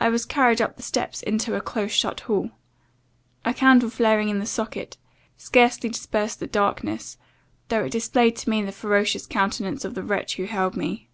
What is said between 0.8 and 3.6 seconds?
steps into a close shut hall. A